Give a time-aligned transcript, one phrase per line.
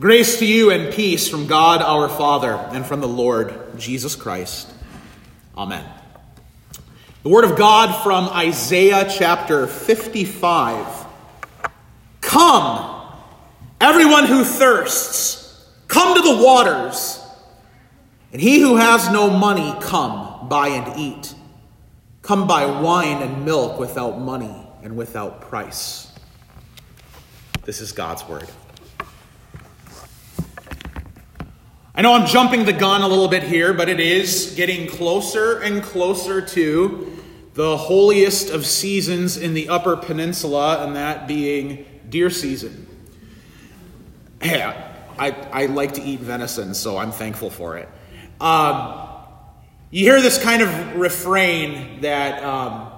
[0.00, 4.72] Grace to you and peace from God our Father and from the Lord Jesus Christ.
[5.56, 5.84] Amen.
[7.22, 11.06] The Word of God from Isaiah chapter 55.
[12.22, 13.06] Come,
[13.80, 17.20] everyone who thirsts, come to the waters.
[18.32, 21.34] And he who has no money, come, buy and eat.
[22.22, 26.10] Come buy wine and milk without money and without price.
[27.64, 28.48] This is God's Word.
[31.94, 35.58] I know I'm jumping the gun a little bit here, but it is getting closer
[35.58, 37.18] and closer to
[37.52, 42.86] the holiest of seasons in the Upper Peninsula, and that being deer season.
[44.42, 47.90] Yeah, I, I like to eat venison, so I'm thankful for it.
[48.40, 49.06] Um,
[49.90, 52.90] you hear this kind of refrain that um,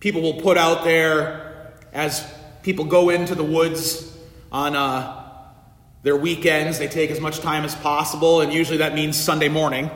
[0.00, 2.22] people will put out there as
[2.62, 4.14] people go into the woods
[4.52, 5.23] on uh,
[6.04, 6.78] their weekends.
[6.78, 9.90] They take as much time as possible, and usually that means Sunday morning.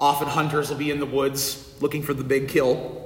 [0.00, 3.02] Often hunters will be in the woods looking for the big kill.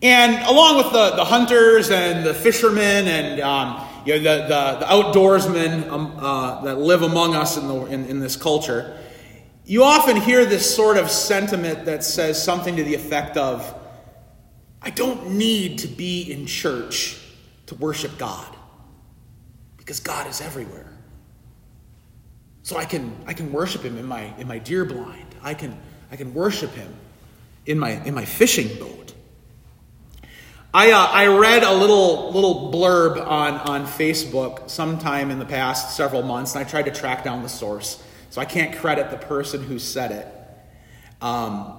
[0.00, 4.78] And along with the, the hunters and the fishermen and um, you know, the, the,
[4.80, 8.98] the outdoorsmen um, uh, that live among us in, the, in, in this culture,
[9.64, 13.78] you often hear this sort of sentiment that says something to the effect of,
[14.80, 17.20] I don't need to be in church
[17.66, 18.56] to worship God
[19.76, 20.91] because God is everywhere.
[22.62, 25.26] So I can, I can worship him in my, in my deer blind.
[25.42, 25.76] I can,
[26.10, 26.94] I can worship him
[27.66, 29.14] in my, in my fishing boat.
[30.74, 35.96] I, uh, I read a little, little blurb on, on Facebook sometime in the past
[35.96, 38.02] several months, and I tried to track down the source.
[38.30, 41.22] So I can't credit the person who said it.
[41.22, 41.78] Um,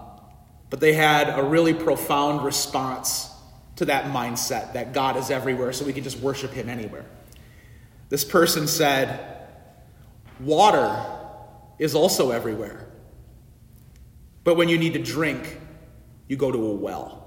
[0.69, 3.31] but they had a really profound response
[3.77, 7.05] to that mindset that God is everywhere, so we can just worship him anywhere.
[8.09, 9.32] This person said,
[10.43, 11.05] Water
[11.79, 12.87] is also everywhere.
[14.43, 15.59] But when you need to drink,
[16.27, 17.23] you go to a well.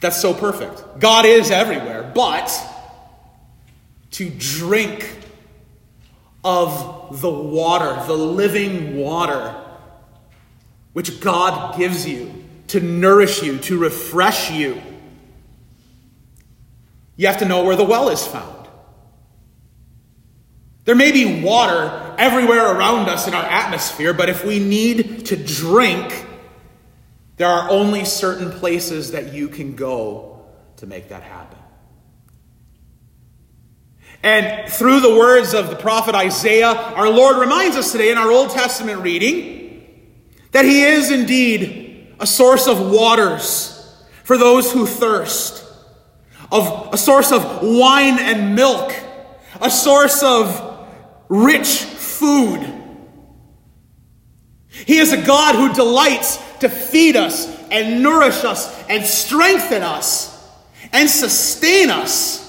[0.00, 1.00] That's so perfect.
[1.00, 2.52] God is everywhere, but
[4.12, 5.16] to drink
[6.44, 9.54] of the water, the living water,
[10.92, 14.80] which God gives you to nourish you, to refresh you,
[17.16, 18.55] you have to know where the well is found.
[20.86, 25.36] There may be water everywhere around us in our atmosphere, but if we need to
[25.36, 26.24] drink,
[27.36, 31.58] there are only certain places that you can go to make that happen.
[34.22, 38.30] And through the words of the prophet Isaiah, our Lord reminds us today in our
[38.30, 39.84] Old Testament reading
[40.52, 43.72] that He is indeed a source of waters
[44.22, 45.64] for those who thirst,
[46.52, 48.94] of a source of wine and milk,
[49.60, 50.65] a source of
[51.28, 52.72] rich food.
[54.68, 60.32] He is a God who delights to feed us and nourish us and strengthen us
[60.92, 62.42] and sustain us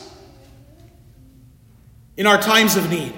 [2.15, 3.13] in our times of need.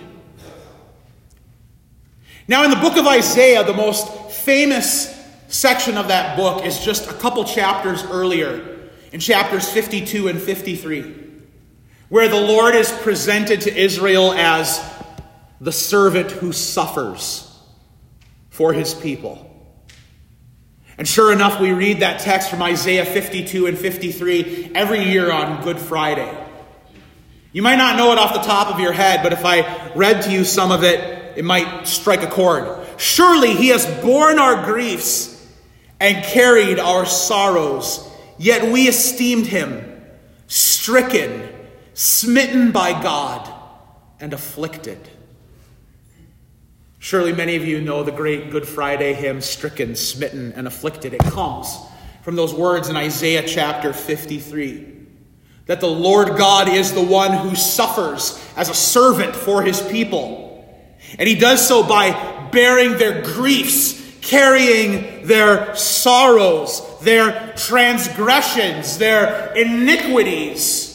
[2.47, 5.15] Now, in the book of Isaiah, the most famous
[5.49, 11.15] section of that book is just a couple chapters earlier, in chapters 52 and 53,
[12.09, 14.79] where the Lord is presented to Israel as
[15.61, 17.45] the servant who suffers
[18.49, 19.45] for his people.
[20.97, 25.63] And sure enough, we read that text from Isaiah 52 and 53 every year on
[25.63, 26.29] Good Friday.
[27.51, 30.23] You might not know it off the top of your head, but if I read
[30.23, 32.85] to you some of it, it might strike a chord.
[32.97, 35.35] Surely he has borne our griefs
[35.99, 39.85] and carried our sorrows, yet we esteemed him
[40.47, 41.47] stricken,
[41.93, 43.49] smitten by God,
[44.19, 45.09] and afflicted.
[47.01, 51.13] Surely many of you know the great Good Friday hymn, Stricken, Smitten, and Afflicted.
[51.13, 51.77] It comes
[52.23, 54.97] from those words in Isaiah chapter 53
[55.67, 60.67] that the Lord God is the one who suffers as a servant for his people.
[61.17, 70.87] And he does so by bearing their griefs, carrying their sorrows, their transgressions, their iniquities.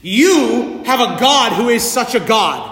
[0.00, 2.69] You have a God who is such a God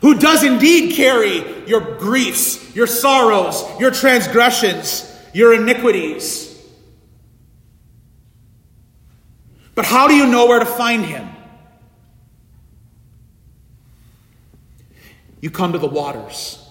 [0.00, 6.46] who does indeed carry your griefs, your sorrows, your transgressions, your iniquities.
[9.74, 11.28] But how do you know where to find him?
[15.40, 16.64] You come to the waters.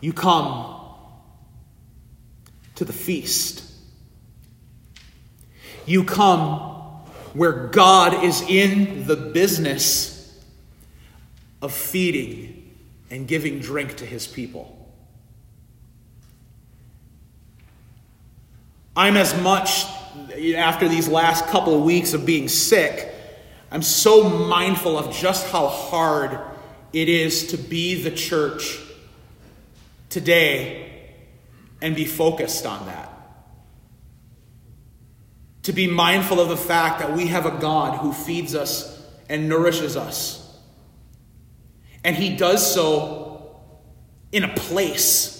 [0.00, 0.84] You come
[2.76, 3.64] to the feast.
[5.86, 6.58] You come
[7.34, 10.21] where God is in the business
[11.62, 12.76] of feeding
[13.08, 14.78] and giving drink to his people.
[18.94, 19.86] I'm as much,
[20.56, 23.14] after these last couple of weeks of being sick,
[23.70, 26.38] I'm so mindful of just how hard
[26.92, 28.78] it is to be the church
[30.10, 31.14] today
[31.80, 33.08] and be focused on that.
[35.62, 39.48] To be mindful of the fact that we have a God who feeds us and
[39.48, 40.41] nourishes us.
[42.04, 43.60] And he does so
[44.32, 45.38] in a place.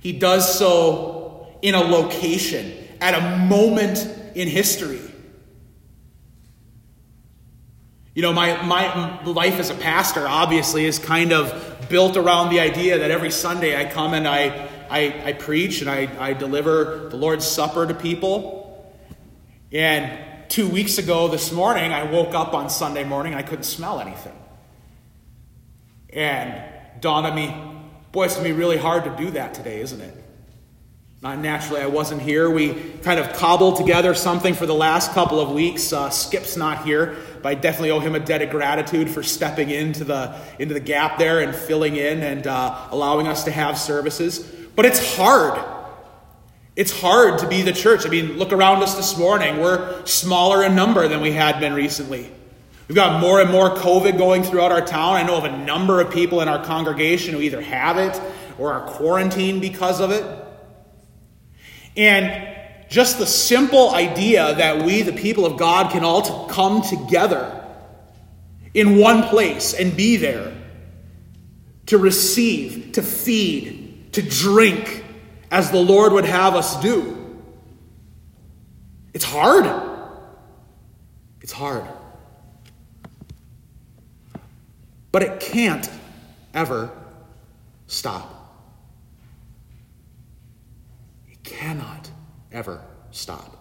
[0.00, 5.00] He does so in a location, at a moment in history.
[8.14, 12.60] You know, my, my life as a pastor obviously is kind of built around the
[12.60, 17.08] idea that every Sunday I come and I, I, I preach and I, I deliver
[17.08, 18.94] the Lord's Supper to people.
[19.72, 20.16] And
[20.48, 24.36] two weeks ago this morning, I woke up on Sunday morning I couldn't smell anything.
[26.10, 26.62] And
[27.00, 27.54] dawned on me,
[28.12, 30.24] boy, it's going to be really hard to do that today, isn't it?
[31.24, 32.50] Not naturally, I wasn't here.
[32.50, 35.90] We kind of cobbled together something for the last couple of weeks.
[35.90, 39.70] Uh, Skip's not here, but I definitely owe him a debt of gratitude for stepping
[39.70, 43.78] into the into the gap there and filling in and uh, allowing us to have
[43.78, 44.40] services.
[44.76, 45.73] But it's hard.
[46.76, 48.04] It's hard to be the church.
[48.04, 49.60] I mean, look around us this morning.
[49.60, 52.32] We're smaller in number than we had been recently.
[52.88, 55.14] We've got more and more COVID going throughout our town.
[55.14, 58.20] I know of a number of people in our congregation who either have it
[58.58, 60.24] or are quarantined because of it.
[61.96, 62.48] And
[62.90, 67.64] just the simple idea that we, the people of God, can all come together
[68.74, 70.52] in one place and be there
[71.86, 75.03] to receive, to feed, to drink
[75.50, 77.42] as the Lord would have us do.
[79.12, 79.66] It's hard.
[81.40, 81.86] It's hard.
[85.12, 85.88] But it can't
[86.52, 86.90] ever
[87.86, 88.30] stop.
[91.30, 92.10] It cannot
[92.50, 93.56] ever stop.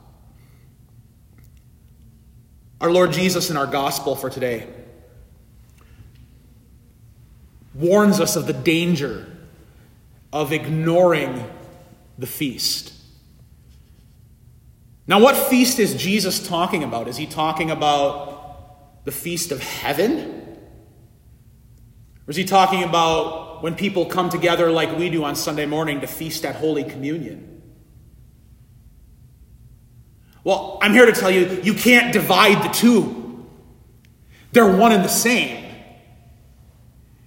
[2.82, 4.68] Our Lord Jesus in our gospel for today
[7.74, 9.28] warns us of the danger
[10.32, 11.50] of ignoring
[12.24, 12.94] the feast.
[15.08, 17.10] Now, what feast is Jesus talking about?
[17.10, 20.58] Is he talking about the feast of heaven?
[22.26, 26.00] Or is he talking about when people come together like we do on Sunday morning
[26.00, 27.62] to feast at Holy Communion?
[30.46, 33.46] Well, I'm here to tell you, you can't divide the two.
[34.54, 35.76] They're one and the same.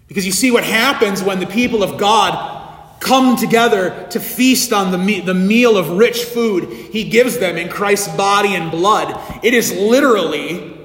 [0.07, 2.56] Because you see what happens when the people of God
[3.01, 7.57] come together to feast on the, me- the meal of rich food he gives them
[7.57, 9.21] in Christ's body and blood.
[9.45, 10.77] It is literally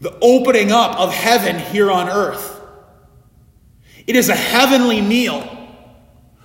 [0.00, 2.60] the opening up of heaven here on earth.
[4.06, 5.50] It is a heavenly meal.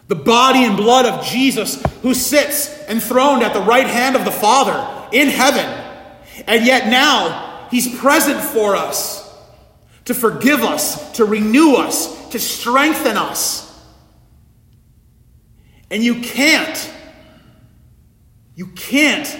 [0.07, 4.31] The body and blood of Jesus who sits enthroned at the right hand of the
[4.31, 5.65] Father in heaven.
[6.47, 9.19] And yet now he's present for us
[10.06, 13.66] to forgive us, to renew us, to strengthen us.
[15.92, 16.92] And you can't,
[18.56, 19.40] you can't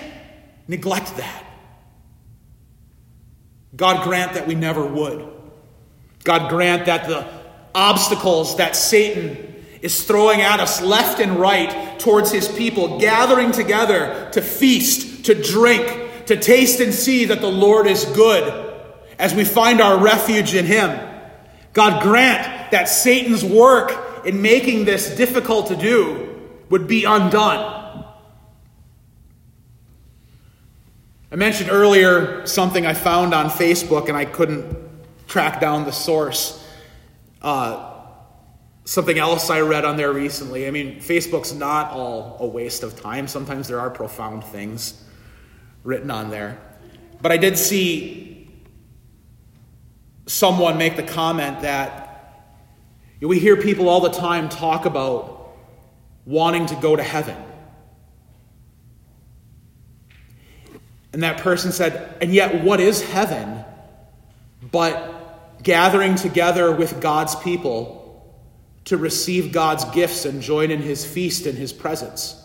[0.68, 1.46] neglect that.
[3.76, 5.28] God grant that we never would.
[6.24, 7.28] God grant that the
[7.74, 14.30] obstacles that Satan is throwing at us left and right towards his people, gathering together
[14.34, 18.66] to feast, to drink, to taste and see that the Lord is good
[19.18, 21.00] as we find our refuge in him.
[21.74, 28.06] God grant that Satan's work in making this difficult to do would be undone.
[31.31, 34.76] I mentioned earlier something I found on Facebook and I couldn't
[35.28, 36.66] track down the source.
[37.42, 37.90] Uh,
[38.90, 40.66] Something else I read on there recently.
[40.66, 43.28] I mean, Facebook's not all a waste of time.
[43.28, 44.99] Sometimes there are profound things
[45.83, 46.57] written on there.
[47.21, 48.49] But I did see
[50.26, 52.08] someone make the comment that
[53.28, 55.56] we hear people all the time talk about
[56.26, 57.35] wanting to go to heaven.
[61.11, 63.66] And that person said, and yet, what is heaven
[64.71, 67.99] but gathering together with God's people
[68.85, 72.35] to receive God's gifts and join in his feast in his presence.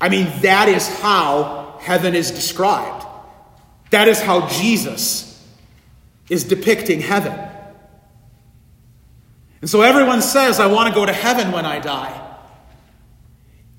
[0.00, 3.06] I mean, that is how heaven is described.
[3.90, 5.28] That is how Jesus
[6.28, 7.51] is depicting heaven.
[9.62, 12.18] And so everyone says, I want to go to heaven when I die.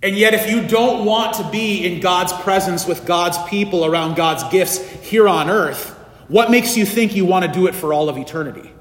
[0.01, 4.15] And yet, if you don't want to be in God's presence with God's people around
[4.15, 5.89] God's gifts here on earth,
[6.29, 8.71] what makes you think you want to do it for all of eternity?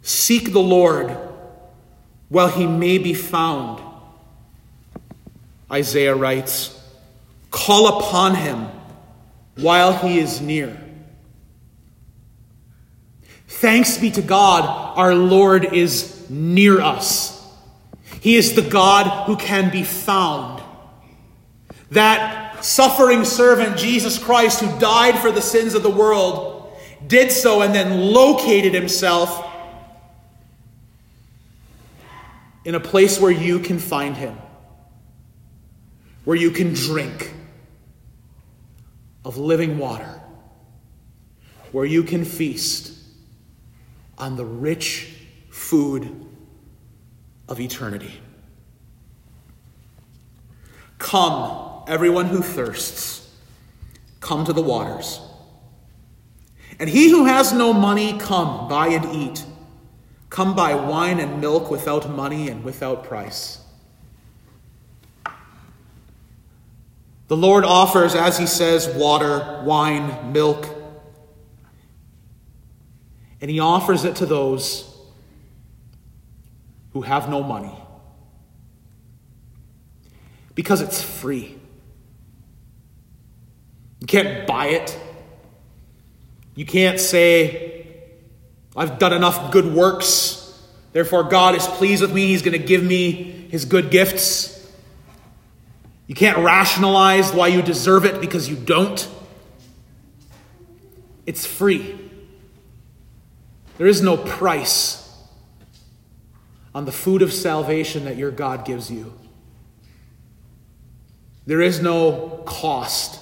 [0.00, 1.16] Seek the Lord
[2.28, 3.82] while he may be found.
[5.70, 6.78] Isaiah writes,
[7.50, 8.68] Call upon him
[9.56, 10.81] while he is near.
[13.62, 17.48] Thanks be to God, our Lord is near us.
[18.20, 20.60] He is the God who can be found.
[21.92, 26.76] That suffering servant, Jesus Christ, who died for the sins of the world,
[27.06, 29.48] did so and then located himself
[32.64, 34.36] in a place where you can find him,
[36.24, 37.32] where you can drink
[39.24, 40.20] of living water,
[41.70, 42.91] where you can feast
[44.22, 45.12] on the rich
[45.50, 46.08] food
[47.48, 48.20] of eternity.
[50.98, 53.28] Come, everyone who thirsts,
[54.20, 55.20] come to the waters.
[56.78, 59.44] And he who has no money, come, buy and eat.
[60.30, 63.58] Come buy wine and milk without money and without price.
[67.26, 70.81] The Lord offers, as he says, water, wine, milk.
[73.42, 74.88] And he offers it to those
[76.92, 77.74] who have no money
[80.54, 81.58] because it's free.
[84.00, 84.98] You can't buy it.
[86.54, 87.86] You can't say,
[88.76, 90.38] I've done enough good works,
[90.92, 94.50] therefore God is pleased with me, He's going to give me His good gifts.
[96.06, 99.08] You can't rationalize why you deserve it because you don't.
[101.26, 101.98] It's free.
[103.78, 104.98] There is no price
[106.74, 109.12] on the food of salvation that your God gives you.
[111.46, 113.20] There is no cost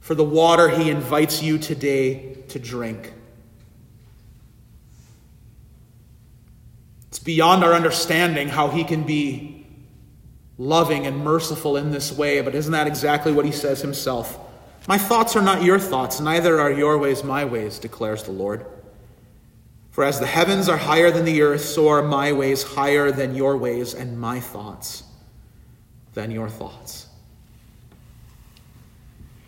[0.00, 3.12] for the water he invites you today to drink.
[7.08, 9.66] It's beyond our understanding how he can be
[10.58, 14.38] loving and merciful in this way, but isn't that exactly what he says himself?
[14.86, 18.66] My thoughts are not your thoughts, neither are your ways my ways, declares the Lord.
[19.90, 23.34] For as the heavens are higher than the earth, so are my ways higher than
[23.34, 25.02] your ways, and my thoughts
[26.14, 27.06] than your thoughts.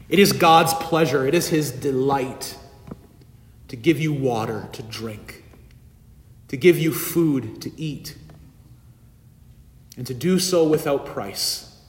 [0.08, 2.56] It is God's pleasure, it is His delight
[3.68, 5.44] to give you water to drink,
[6.48, 8.16] to give you food to eat,
[9.96, 11.80] and to do so without price.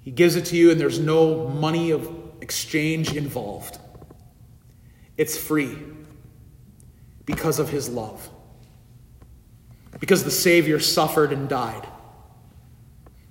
[0.00, 3.78] He gives it to you, and there's no money of exchange involved.
[5.16, 5.78] It's free
[7.24, 8.28] because of his love.
[9.98, 11.86] Because the Savior suffered and died.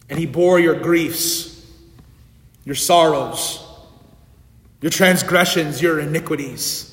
[0.09, 1.65] And he bore your griefs,
[2.63, 3.63] your sorrows,
[4.81, 6.91] your transgressions, your iniquities.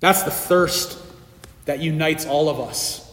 [0.00, 0.98] That's the thirst
[1.64, 3.10] that unites all of us.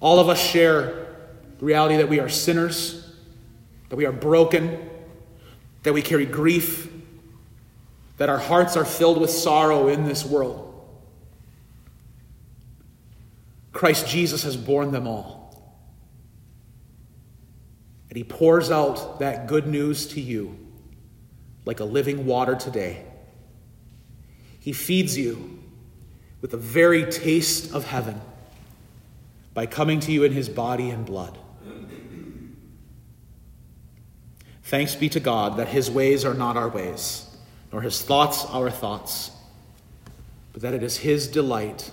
[0.00, 1.16] All of us share
[1.58, 3.10] the reality that we are sinners,
[3.88, 4.90] that we are broken,
[5.86, 6.90] that we carry grief,
[8.16, 10.64] that our hearts are filled with sorrow in this world.
[13.70, 15.78] Christ Jesus has borne them all.
[18.08, 20.58] And he pours out that good news to you
[21.64, 23.04] like a living water today.
[24.58, 25.62] He feeds you
[26.40, 28.20] with the very taste of heaven
[29.54, 31.38] by coming to you in his body and blood.
[34.66, 37.26] Thanks be to God that his ways are not our ways
[37.72, 39.30] nor his thoughts our thoughts,
[40.52, 41.90] but that it is his delight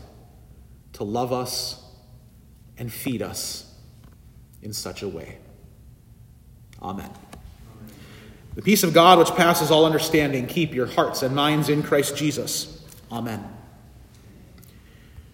[0.94, 1.84] to love us
[2.78, 3.70] and feed us
[4.62, 5.40] in such a way.
[6.82, 7.10] Amen.
[8.56, 12.16] The peace of God, which passes all understanding, keep your hearts and minds in Christ
[12.16, 12.82] Jesus.
[13.12, 13.44] Amen.